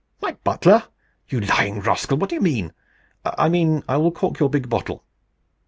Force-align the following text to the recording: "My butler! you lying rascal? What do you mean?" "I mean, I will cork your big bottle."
"My 0.19 0.31
butler! 0.43 0.85
you 1.29 1.41
lying 1.41 1.79
rascal? 1.79 2.17
What 2.17 2.29
do 2.31 2.35
you 2.35 2.41
mean?" 2.41 2.73
"I 3.23 3.49
mean, 3.49 3.83
I 3.87 3.97
will 3.97 4.11
cork 4.11 4.39
your 4.39 4.49
big 4.49 4.67
bottle." 4.67 5.03